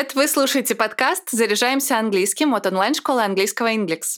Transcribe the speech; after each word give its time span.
Привет! 0.00 0.14
Вы 0.14 0.28
слушаете 0.28 0.74
подкаст 0.74 1.28
«Заряжаемся 1.30 1.98
английским» 1.98 2.54
от 2.54 2.64
онлайн-школы 2.66 3.22
английского 3.22 3.70
Inglix. 3.70 4.16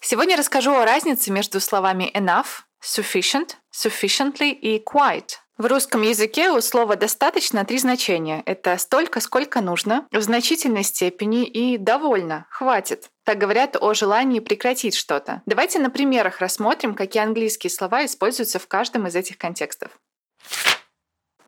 Сегодня 0.00 0.36
расскажу 0.36 0.72
о 0.72 0.84
разнице 0.84 1.30
между 1.30 1.60
словами 1.60 2.10
enough, 2.12 2.64
sufficient, 2.82 3.50
sufficiently 3.72 4.50
и 4.50 4.82
quite. 4.82 5.36
В 5.58 5.66
русском 5.66 6.02
языке 6.02 6.50
у 6.50 6.60
слова 6.60 6.96
«достаточно» 6.96 7.64
три 7.64 7.78
значения. 7.78 8.42
Это 8.46 8.76
столько, 8.78 9.20
сколько 9.20 9.60
нужно, 9.60 10.08
в 10.10 10.20
значительной 10.20 10.82
степени 10.82 11.44
и 11.44 11.78
довольно, 11.78 12.46
хватит. 12.50 13.10
Так 13.30 13.38
говорят 13.38 13.76
о 13.80 13.94
желании 13.94 14.40
прекратить 14.40 14.96
что-то. 14.96 15.40
Давайте 15.46 15.78
на 15.78 15.88
примерах 15.88 16.40
рассмотрим, 16.40 16.96
какие 16.96 17.22
английские 17.22 17.70
слова 17.70 18.04
используются 18.04 18.58
в 18.58 18.66
каждом 18.66 19.06
из 19.06 19.14
этих 19.14 19.38
контекстов. 19.38 20.00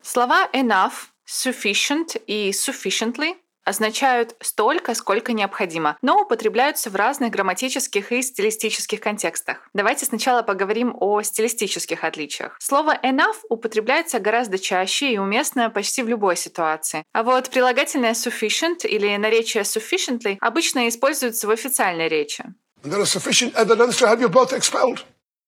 Слова 0.01 0.49
enough, 0.53 1.09
sufficient 1.27 2.23
и 2.25 2.51
sufficiently 2.51 3.35
означают 3.63 4.35
столько, 4.41 4.93
сколько 4.95 5.33
необходимо, 5.33 5.97
но 6.01 6.21
употребляются 6.21 6.89
в 6.89 6.95
разных 6.95 7.31
грамматических 7.31 8.11
и 8.11 8.21
стилистических 8.21 8.99
контекстах. 8.99 9.69
Давайте 9.73 10.05
сначала 10.05 10.41
поговорим 10.41 10.95
о 10.99 11.21
стилистических 11.21 12.03
отличиях. 12.03 12.57
Слово 12.59 12.97
enough 13.03 13.37
употребляется 13.49 14.19
гораздо 14.19 14.59
чаще 14.59 15.11
и 15.13 15.17
уместно 15.17 15.69
почти 15.69 16.03
в 16.03 16.07
любой 16.07 16.35
ситуации. 16.35 17.03
А 17.13 17.23
вот 17.23 17.49
прилагательное 17.49 18.13
sufficient 18.13 18.85
или 18.85 19.15
наречие 19.17 19.63
sufficiently 19.63 20.37
обычно 20.39 20.87
используются 20.87 21.47
в 21.47 21.51
официальной 21.51 22.07
речи. 22.07 22.43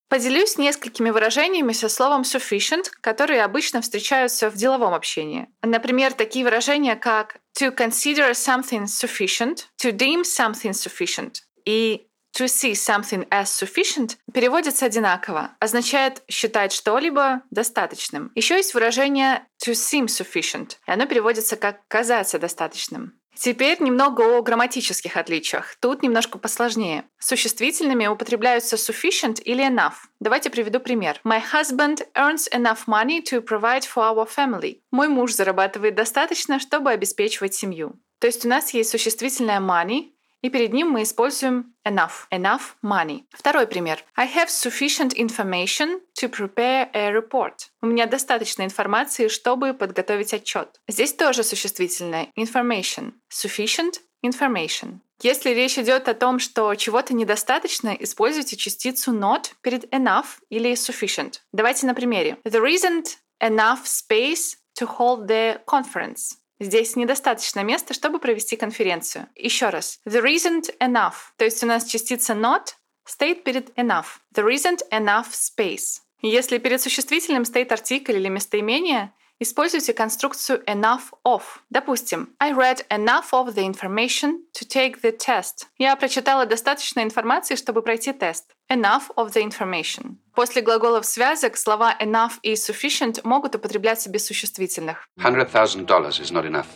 Поделюсь 0.08 0.58
несколькими 0.58 1.10
выражениями 1.10 1.74
со 1.74 1.90
словом 1.90 2.22
sufficient, 2.22 2.86
которые 3.02 3.44
обычно 3.44 3.82
встречаются 3.82 4.50
в 4.50 4.56
деловом 4.56 4.94
общении. 4.94 5.48
Например, 5.64 6.14
такие 6.14 6.46
выражения, 6.46 6.96
как 6.96 7.38
to 7.60 7.76
consider 7.76 8.32
something 8.32 8.86
sufficient, 8.86 9.66
to 9.82 9.92
deem 9.92 10.22
something 10.22 10.74
sufficient 10.74 11.42
и 11.66 12.08
to 12.38 12.48
see 12.48 12.74
something 12.74 13.28
as 13.30 13.46
sufficient 13.46 14.18
переводится 14.34 14.86
одинаково, 14.86 15.56
означает 15.60 16.22
считать 16.30 16.74
что-либо 16.74 17.42
достаточным. 17.50 18.32
Еще 18.36 18.56
есть 18.56 18.74
выражение 18.74 19.48
to 19.66 19.72
seem 19.72 20.06
sufficient, 20.06 20.76
и 20.86 20.92
оно 20.92 21.06
переводится 21.06 21.56
как 21.56 21.88
казаться 21.88 22.38
достаточным. 22.38 23.20
Теперь 23.36 23.82
немного 23.82 24.22
о 24.22 24.42
грамматических 24.42 25.18
отличиях. 25.18 25.76
Тут 25.80 26.04
немножко 26.04 26.38
посложнее. 26.38 27.04
Существительными 27.20 28.08
употребляются 28.08 28.78
sufficient 28.78 29.42
или 29.44 29.64
enough. 29.64 29.94
Давайте 30.20 30.50
приведу 30.50 30.80
пример. 30.80 31.20
My 31.24 31.42
husband 31.54 32.08
earns 32.16 32.50
enough 32.52 32.88
money 32.88 33.22
to 33.22 33.42
provide 33.42 33.84
for 33.84 34.04
our 34.04 34.28
family. 34.28 34.80
Мой 34.92 35.08
муж 35.08 35.34
зарабатывает 35.34 35.96
достаточно, 35.96 36.60
чтобы 36.60 36.92
обеспечивать 36.92 37.54
семью. 37.54 38.00
То 38.20 38.28
есть 38.28 38.46
у 38.46 38.50
нас 38.50 38.74
есть 38.74 38.90
существительное 38.90 39.60
money, 39.60 40.15
и 40.46 40.50
перед 40.50 40.74
ним 40.74 40.92
мы 40.92 41.02
используем 41.02 41.74
enough, 41.88 42.28
enough 42.30 42.76
money. 42.84 43.24
Второй 43.32 43.66
пример. 43.66 44.04
I 44.16 44.28
have 44.28 44.48
sufficient 44.48 45.16
information 45.16 46.02
to 46.20 46.30
prepare 46.30 46.88
a 46.94 47.12
report. 47.12 47.70
У 47.82 47.88
меня 47.88 48.06
достаточно 48.06 48.62
информации, 48.62 49.28
чтобы 49.28 49.74
подготовить 49.74 50.36
отчет. 50.36 50.80
Здесь 50.88 51.14
тоже 51.14 51.44
существительное 51.44 52.28
information. 52.38 53.14
Sufficient 53.34 54.02
information. 54.24 55.00
Если 55.24 55.50
речь 55.50 55.80
идет 55.80 56.08
о 56.08 56.14
том, 56.14 56.38
что 56.38 56.76
чего-то 56.76 57.16
недостаточно, 57.16 57.96
используйте 58.00 58.56
частицу 58.56 59.14
not 59.14 59.46
перед 59.64 59.86
enough 59.86 60.38
или 60.50 60.74
sufficient. 60.74 61.40
Давайте 61.54 61.88
на 61.88 61.96
примере. 61.96 62.38
There 62.46 62.68
isn't 62.68 63.18
enough 63.42 63.86
space 63.86 64.58
to 64.80 64.86
hold 65.00 65.28
the 65.28 65.60
conference. 65.66 66.36
Здесь 66.60 66.96
недостаточно 66.96 67.64
места, 67.64 67.94
чтобы 67.94 68.20
провести 68.20 68.56
конференцию. 68.56 69.28
Еще 69.36 69.70
раз. 69.70 70.00
There 70.06 70.24
isn't 70.24 70.76
enough. 70.80 71.34
То 71.38 71.46
есть 71.46 71.62
у 71.64 71.68
нас 71.68 71.86
частица 71.86 72.34
not 72.34 72.76
стоит 73.06 73.44
перед 73.44 73.70
enough. 73.78 74.20
There 74.34 74.50
isn't 74.50 74.80
enough 74.92 75.28
space. 75.32 76.02
Если 76.22 76.58
перед 76.58 76.82
существительным 76.82 77.46
стоит 77.46 77.72
артикль 77.72 78.16
или 78.16 78.30
местоимение, 78.30 79.14
используйте 79.40 79.94
конструкцию 79.94 80.64
enough 80.66 81.12
of. 81.26 81.42
Допустим, 81.70 82.36
I 82.40 82.54
read 82.54 82.86
enough 82.90 83.32
of 83.32 83.54
the 83.56 83.66
information 83.66 84.40
to 84.54 84.68
take 84.68 85.02
the 85.02 85.16
test. 85.16 85.68
Я 85.78 85.96
прочитала 85.96 86.46
достаточно 86.46 87.02
информации, 87.02 87.56
чтобы 87.56 87.82
пройти 87.82 88.14
тест. 88.14 88.52
Enough 88.72 89.14
of 89.16 89.34
the 89.34 89.44
information. 89.44 90.18
После 90.34 90.62
глаголов 90.62 91.06
связок 91.06 91.58
слова 91.58 91.96
enough 92.00 92.34
и 92.42 92.54
sufficient 92.54 93.22
могут 93.24 93.56
употребляться 93.56 94.10
без 94.10 94.26
существительных. 94.26 95.08
$100,000 95.20 95.86
is 95.86 96.32
not 96.32 96.46
enough. 96.46 96.68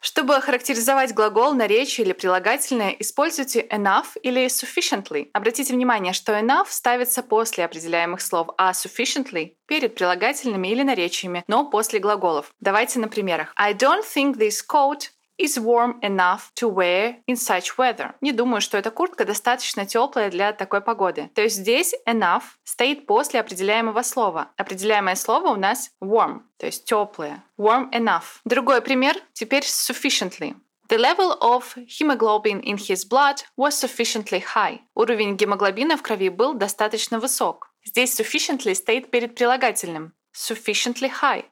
Чтобы 0.00 0.34
охарактеризовать 0.34 1.12
глагол, 1.12 1.52
наречие 1.52 2.06
или 2.06 2.14
прилагательное, 2.14 2.96
используйте 2.98 3.60
enough 3.70 4.16
или 4.22 4.46
sufficiently. 4.46 5.28
Обратите 5.34 5.74
внимание, 5.74 6.14
что 6.14 6.32
enough 6.32 6.68
ставится 6.70 7.22
после 7.22 7.66
определяемых 7.66 8.22
слов, 8.22 8.48
а 8.56 8.72
sufficiently— 8.72 9.56
перед 9.66 9.94
прилагательными 9.94 10.68
или 10.68 10.82
наречиями, 10.82 11.44
но 11.48 11.68
после 11.68 11.98
глаголов. 11.98 12.52
Давайте 12.60 12.98
на 12.98 13.08
примерах. 13.08 13.52
I 13.56 13.74
don't 13.74 14.04
think 14.04 14.36
this 14.36 14.60
coat 14.66 15.10
is 15.40 15.58
warm 15.58 15.98
enough 16.02 16.52
to 16.54 16.68
wear 16.68 17.16
in 17.26 17.36
such 17.36 17.76
weather. 17.78 18.14
Не 18.20 18.32
думаю, 18.32 18.60
что 18.60 18.76
эта 18.76 18.90
куртка 18.90 19.24
достаточно 19.24 19.86
теплая 19.86 20.30
для 20.30 20.52
такой 20.52 20.80
погоды. 20.80 21.30
То 21.34 21.42
есть 21.42 21.56
здесь 21.56 21.94
enough 22.06 22.42
стоит 22.64 23.06
после 23.06 23.40
определяемого 23.40 24.02
слова. 24.02 24.52
Определяемое 24.56 25.14
слово 25.14 25.48
у 25.48 25.56
нас 25.56 25.90
warm, 26.02 26.42
то 26.58 26.66
есть 26.66 26.84
теплое. 26.84 27.42
Warm 27.58 27.90
enough. 27.92 28.40
Другой 28.44 28.82
пример 28.82 29.16
теперь 29.32 29.64
sufficiently. 29.64 30.54
The 30.88 30.98
level 30.98 31.38
of 31.40 31.76
hemoglobin 31.86 32.60
in 32.62 32.76
his 32.76 33.04
blood 33.04 33.44
was 33.56 33.78
sufficiently 33.78 34.42
high. 34.54 34.80
Уровень 34.96 35.36
гемоглобина 35.36 35.96
в 35.96 36.02
крови 36.02 36.30
был 36.30 36.54
достаточно 36.54 37.20
высок. 37.20 37.70
Здесь 37.84 38.18
sufficiently 38.18 38.74
стоит 38.74 39.10
перед 39.10 39.36
прилагательным. 39.36 40.12
Sufficiently 40.34 41.10
high. 41.22 41.44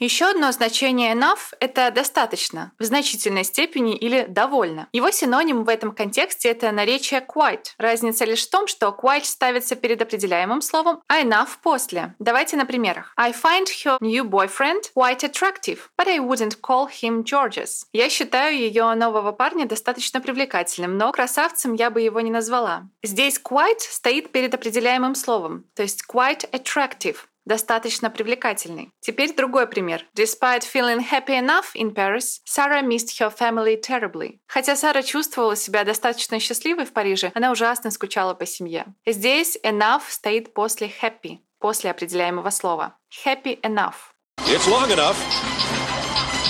Еще 0.00 0.30
одно 0.30 0.50
значение 0.50 1.12
enough— 1.14 1.52
это 1.60 1.90
достаточно, 1.90 2.72
в 2.78 2.84
значительной 2.84 3.44
степени 3.44 3.94
или 3.94 4.24
довольно. 4.26 4.88
Его 4.94 5.10
синоним 5.10 5.64
в 5.64 5.68
этом 5.68 5.92
контексте— 5.92 6.48
это 6.50 6.72
наречие 6.72 7.20
quite. 7.20 7.74
Разница 7.76 8.24
лишь 8.24 8.46
в 8.46 8.50
том, 8.50 8.66
что 8.66 8.96
quite 8.98 9.24
ставится 9.24 9.76
перед 9.76 10.00
определяемым 10.00 10.62
словом, 10.62 11.02
а 11.06 11.20
enough— 11.20 11.50
после. 11.62 12.14
Давайте 12.18 12.56
на 12.56 12.64
примерах. 12.64 13.12
I 13.18 13.32
find 13.32 13.66
her 13.84 13.98
new 14.00 14.24
boyfriend 14.24 14.84
quite 14.96 15.20
attractive, 15.22 15.80
but 15.98 16.08
I 16.08 16.18
wouldn't 16.18 16.62
call 16.62 16.88
him 16.88 17.22
Georges. 17.22 17.84
Я 17.92 18.08
считаю 18.08 18.56
ее 18.56 18.94
нового 18.94 19.32
парня 19.32 19.66
достаточно 19.66 20.22
привлекательным, 20.22 20.96
но 20.96 21.12
красавцем 21.12 21.74
я 21.74 21.90
бы 21.90 22.00
его 22.00 22.22
не 22.22 22.30
назвала. 22.30 22.88
Здесь 23.02 23.38
quite 23.38 23.80
стоит 23.80 24.32
перед 24.32 24.54
определяемым 24.54 25.14
словом, 25.14 25.66
то 25.74 25.82
есть 25.82 26.04
quite 26.10 26.50
attractive 26.52 27.16
достаточно 27.50 28.10
привлекательный. 28.10 28.92
Теперь 29.00 29.34
другой 29.34 29.66
пример. 29.66 30.06
Despite 30.16 30.62
feeling 30.62 31.04
happy 31.10 31.36
enough 31.36 31.74
in 31.74 31.92
Paris, 31.92 32.38
Sarah 32.44 32.80
missed 32.80 33.18
her 33.18 33.34
family 33.36 33.76
terribly. 33.76 34.38
Хотя 34.46 34.76
Сара 34.76 35.02
чувствовала 35.02 35.56
себя 35.56 35.82
достаточно 35.82 36.38
счастливой 36.38 36.84
в 36.84 36.92
Париже, 36.92 37.32
она 37.34 37.50
ужасно 37.50 37.90
скучала 37.90 38.34
по 38.34 38.46
семье. 38.46 38.86
Здесь 39.04 39.58
enough 39.64 40.02
стоит 40.08 40.54
после 40.54 40.92
happy, 41.02 41.38
после 41.58 41.90
определяемого 41.90 42.50
слова. 42.50 42.96
Happy 43.26 43.60
enough. 43.62 44.14
It's 44.46 44.68
long 44.68 44.90
enough. 44.92 45.16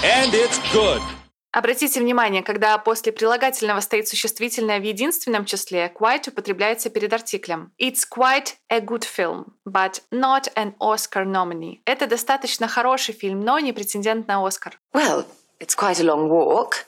And 0.04 0.34
it's 0.34 0.58
good. 0.74 1.00
Обратите 1.52 1.98
внимание, 1.98 2.44
когда 2.44 2.78
после 2.78 3.10
прилагательного 3.10 3.80
стоит 3.80 4.06
существительное 4.06 4.78
в 4.78 4.84
единственном 4.84 5.44
числе, 5.44 5.92
quite 5.92 6.28
употребляется 6.28 6.90
перед 6.90 7.12
артиклем. 7.12 7.72
It's 7.80 8.04
quite 8.08 8.54
a 8.68 8.78
good 8.78 9.02
film, 9.02 9.46
but 9.66 10.00
not 10.12 10.52
an 10.54 10.74
Oscar 10.78 11.24
nominee. 11.24 11.80
Это 11.86 12.06
достаточно 12.06 12.68
хороший 12.68 13.14
фильм, 13.14 13.40
но 13.40 13.58
не 13.58 13.72
претендент 13.72 14.28
на 14.28 14.46
Оскар. 14.46 14.78
Well, 14.94 15.26
it's 15.60 15.76
quite 15.76 16.00
a 16.00 16.04
long 16.04 16.28
walk. 16.28 16.86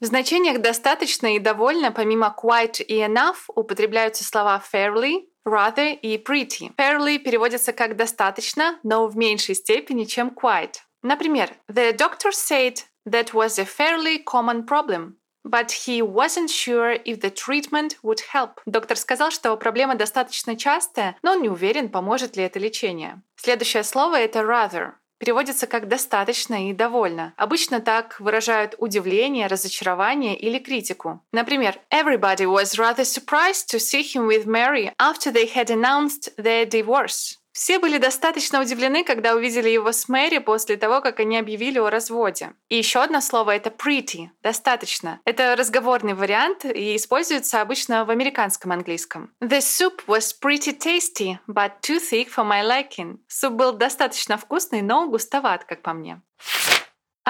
В 0.00 0.06
значениях 0.06 0.60
«достаточно» 0.60 1.36
и 1.36 1.38
«довольно» 1.38 1.92
помимо 1.92 2.34
quite 2.36 2.82
и 2.82 3.00
enough 3.00 3.36
употребляются 3.54 4.24
слова 4.24 4.60
fairly, 4.72 5.28
rather 5.46 5.92
и 5.92 6.16
pretty. 6.16 6.74
Fairly 6.76 7.18
переводится 7.18 7.72
как 7.72 7.96
«достаточно», 7.96 8.80
но 8.82 9.06
в 9.06 9.16
меньшей 9.16 9.54
степени, 9.54 10.04
чем 10.04 10.30
quite. 10.30 10.76
Например, 11.02 11.50
the 11.70 11.96
doctor 11.96 12.30
said 12.32 12.76
That 13.06 13.32
was 13.32 13.58
a 13.58 13.64
fairly 13.64 14.18
common 14.18 14.64
problem. 14.64 15.16
But 15.42 15.72
he 15.86 16.02
wasn't 16.02 16.50
sure 16.50 16.92
if 16.92 17.20
the 17.20 17.30
treatment 17.30 17.96
would 18.02 18.20
help. 18.32 18.60
Доктор 18.66 18.96
сказал, 18.96 19.30
что 19.30 19.56
проблема 19.56 19.94
достаточно 19.94 20.56
частая, 20.56 21.16
но 21.22 21.32
он 21.32 21.42
не 21.42 21.48
уверен, 21.48 21.88
поможет 21.88 22.36
ли 22.36 22.44
это 22.44 22.58
лечение. 22.58 23.22
Следующее 23.36 23.84
слово— 23.84 24.16
это 24.20 24.40
rather. 24.40 24.92
Переводится 25.18 25.66
как 25.66 25.86
«достаточно» 25.86 26.70
и 26.70 26.72
«довольно». 26.72 27.34
Обычно 27.36 27.80
так 27.80 28.18
выражают 28.20 28.74
удивление, 28.78 29.48
разочарование 29.48 30.34
или 30.34 30.58
критику. 30.58 31.22
Например, 31.30 31.78
«Everybody 31.90 32.46
was 32.46 32.78
rather 32.78 33.04
surprised 33.04 33.68
to 33.70 33.78
see 33.78 34.02
him 34.02 34.26
with 34.26 34.46
Mary 34.46 34.92
after 34.98 35.30
they 35.30 35.50
had 35.54 35.70
announced 35.70 36.34
their 36.36 36.66
divorce». 36.66 37.39
Все 37.52 37.78
были 37.78 37.98
достаточно 37.98 38.60
удивлены, 38.60 39.04
когда 39.04 39.34
увидели 39.34 39.68
его 39.68 39.92
с 39.92 40.08
Мэри 40.08 40.38
после 40.38 40.76
того, 40.76 41.00
как 41.00 41.20
они 41.20 41.36
объявили 41.36 41.78
о 41.78 41.90
разводе. 41.90 42.52
И 42.68 42.76
еще 42.76 43.02
одно 43.02 43.20
слово— 43.20 43.50
это 43.56 43.70
pretty— 43.70 44.28
достаточно. 44.42 45.20
Это 45.24 45.56
разговорный 45.56 46.14
вариант 46.14 46.64
и 46.64 46.96
используется 46.96 47.60
обычно 47.60 48.04
в 48.04 48.10
американском 48.10 48.72
английском. 48.72 49.32
The 49.40 49.58
soup 49.58 50.04
was 50.06 50.32
pretty 50.40 50.76
tasty, 50.78 51.38
but 51.48 51.80
too 51.82 51.98
thick 51.98 52.28
for 52.28 52.48
my 52.48 52.62
liking. 52.62 53.18
Суп 53.26 53.54
был 53.54 53.72
достаточно 53.72 54.36
вкусный, 54.36 54.82
но 54.82 55.08
густоват, 55.08 55.64
как 55.64 55.82
по 55.82 55.92
мне. 55.92 56.20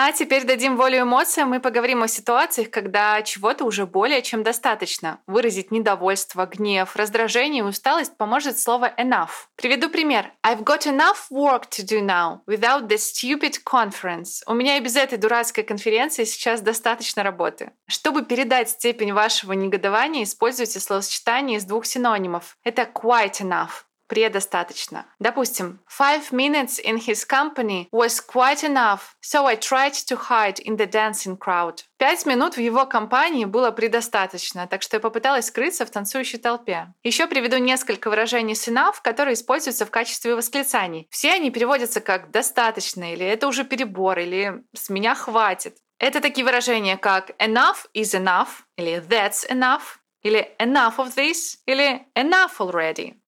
А 0.02 0.12
теперь 0.12 0.44
дадим 0.44 0.78
волю 0.78 1.02
эмоциям 1.02 1.54
и 1.54 1.58
поговорим 1.58 2.02
о 2.02 2.08
ситуациях, 2.08 2.70
когда 2.70 3.20
чего-то 3.20 3.66
уже 3.66 3.84
более 3.84 4.22
чем 4.22 4.42
достаточно. 4.42 5.20
Выразить 5.26 5.70
недовольство, 5.70 6.46
гнев, 6.46 6.96
раздражение 6.96 7.58
и 7.58 7.66
усталость 7.66 8.16
поможет 8.16 8.58
слово 8.58 8.94
enough. 8.96 9.48
Приведу 9.56 9.90
пример. 9.90 10.32
I've 10.42 10.64
got 10.64 10.86
enough 10.86 11.28
work 11.30 11.68
to 11.68 11.84
do 11.84 12.00
now 12.00 12.40
without 12.46 12.88
the 12.88 12.96
stupid 12.96 13.56
conference. 13.62 14.42
У 14.46 14.54
меня 14.54 14.78
и 14.78 14.80
без 14.80 14.96
этой 14.96 15.18
дурацкой 15.18 15.64
конференции 15.64 16.24
сейчас 16.24 16.62
достаточно 16.62 17.22
работы. 17.22 17.72
Чтобы 17.86 18.24
передать 18.24 18.70
степень 18.70 19.12
вашего 19.12 19.52
негодования, 19.52 20.22
используйте 20.22 20.80
словосочетание 20.80 21.58
из 21.58 21.64
двух 21.64 21.84
синонимов. 21.84 22.56
Это 22.64 22.88
quite 22.90 23.42
enough 23.42 23.84
предостаточно. 24.10 25.06
Допустим, 25.20 25.78
five 25.88 26.32
minutes 26.32 26.80
in 26.84 26.98
his 26.98 27.24
company 27.24 27.88
was 27.92 28.20
quite 28.20 28.64
enough, 28.64 29.14
so 29.22 29.46
I 29.46 29.56
tried 29.56 29.94
to 30.08 30.18
hide 30.28 30.60
in 30.64 30.76
the 30.76 30.90
dancing 30.90 31.38
crowd. 31.38 31.84
Пять 31.96 32.26
минут 32.26 32.56
в 32.56 32.60
его 32.60 32.86
компании 32.86 33.44
было 33.44 33.70
предостаточно, 33.70 34.66
так 34.66 34.82
что 34.82 34.96
я 34.96 35.00
попыталась 35.00 35.46
скрыться 35.46 35.86
в 35.86 35.90
танцующей 35.90 36.40
толпе. 36.40 36.88
Еще 37.04 37.28
приведу 37.28 37.58
несколько 37.58 38.10
выражений 38.10 38.56
с 38.56 38.66
enough, 38.66 38.96
которые 39.00 39.34
используются 39.34 39.86
в 39.86 39.92
качестве 39.92 40.34
восклицаний. 40.34 41.06
Все 41.10 41.32
они 41.34 41.52
переводятся 41.52 42.00
как 42.00 42.32
«достаточно» 42.32 43.12
или 43.12 43.24
«это 43.24 43.46
уже 43.46 43.62
перебор» 43.62 44.18
или 44.18 44.64
«с 44.74 44.90
меня 44.90 45.14
хватит». 45.14 45.76
Это 46.00 46.20
такие 46.20 46.44
выражения, 46.44 46.96
как 46.96 47.30
enough 47.38 47.86
is 47.94 48.18
enough 48.18 48.64
или 48.76 48.96
that's 48.96 49.48
enough 49.48 50.00
или 50.22 50.50
enough 50.58 50.96
of 50.96 51.14
this 51.14 51.58
или 51.66 52.06
enough 52.16 52.58
already. 52.58 53.19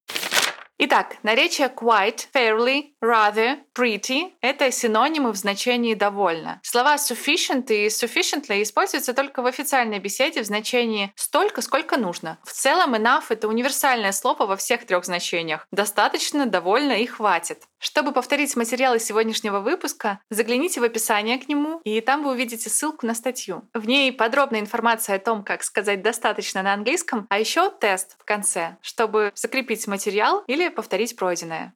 Итак, 0.85 1.15
наречие 1.23 1.69
quite, 1.73 2.27
fairly, 2.33 2.91
rather, 3.01 3.59
pretty— 3.73 4.33
это 4.41 4.69
синонимы 4.69 5.31
в 5.31 5.37
значении 5.37 5.93
«довольно». 5.93 6.59
Слова 6.61 6.95
sufficient 6.95 7.67
и 7.69 7.87
sufficiently 7.87 8.61
используются 8.61 9.13
только 9.13 9.41
в 9.41 9.45
официальной 9.45 9.99
беседе 9.99 10.41
в 10.41 10.45
значении 10.45 11.13
«столько, 11.15 11.61
сколько 11.61 11.95
нужно». 11.95 12.37
В 12.43 12.51
целом 12.51 12.95
enough— 12.95 13.23
это 13.29 13.47
универсальное 13.47 14.11
слово 14.11 14.45
во 14.45 14.57
всех 14.57 14.85
трех 14.85 15.05
значениях. 15.05 15.67
Достаточно, 15.71 16.47
довольно 16.47 17.01
и 17.01 17.05
хватит. 17.05 17.63
Чтобы 17.79 18.11
повторить 18.11 18.53
материалы 18.57 18.99
сегодняшнего 18.99 19.61
выпуска, 19.61 20.19
загляните 20.29 20.81
в 20.81 20.83
описание 20.83 21.37
к 21.37 21.47
нему, 21.47 21.79
и 21.85 22.01
там 22.01 22.25
вы 22.25 22.31
увидите 22.31 22.69
ссылку 22.69 23.05
на 23.05 23.15
статью. 23.15 23.69
В 23.73 23.87
ней 23.87 24.11
подробная 24.11 24.59
информация 24.59 25.15
о 25.15 25.19
том, 25.19 25.45
как 25.45 25.63
сказать 25.63 26.01
«достаточно» 26.01 26.61
на 26.61 26.73
английском, 26.73 27.25
а 27.29 27.39
еще 27.39 27.69
тест 27.69 28.17
в 28.19 28.25
конце, 28.25 28.75
чтобы 28.81 29.31
закрепить 29.33 29.87
материал 29.87 30.43
или 30.47 30.72
повторить 30.73 31.15
пройденное. 31.15 31.73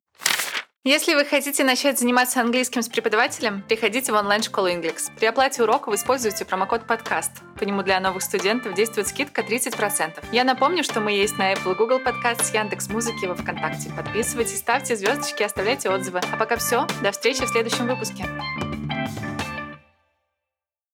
Если 0.88 1.16
вы 1.16 1.26
хотите 1.26 1.66
начать 1.66 2.00
заниматься 2.00 2.40
английским 2.40 2.82
с 2.82 2.88
преподавателем, 2.88 3.62
приходите 3.68 4.14
в 4.14 4.16
онлайн-школу 4.16 4.70
Inglix. 4.70 5.12
При 5.20 5.26
оплате 5.26 5.64
урока 5.64 5.90
вы 5.90 5.96
используете 5.96 6.46
промокод 6.46 6.88
подкаст. 6.88 7.32
По 7.60 7.66
нему 7.66 7.84
для 7.84 8.00
новых 8.00 8.24
студентов 8.24 8.74
действует 8.74 9.10
скидка 9.10 9.42
30%. 9.42 10.24
Я 10.32 10.46
напомню, 10.46 10.86
что 10.86 11.02
мы 11.02 11.12
есть 11.12 11.38
на 11.38 11.52
Apple 11.52 11.76
Google 11.76 12.00
Podcast, 12.00 12.54
Яндекс 12.54 12.88
Музыки 12.88 13.26
и 13.26 13.28
во 13.28 13.36
Вконтакте. 13.36 13.92
Подписывайтесь, 13.98 14.60
ставьте 14.60 14.96
звездочки, 14.96 15.44
оставляйте 15.44 15.90
отзывы. 15.90 16.22
А 16.32 16.38
пока 16.38 16.56
все. 16.56 16.88
До 17.04 17.12
встречи 17.12 17.44
в 17.44 17.50
следующем 17.50 17.88
выпуске. 17.88 18.24